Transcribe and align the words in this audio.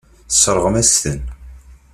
Tesseṛɣem-as-ten. 0.29 1.21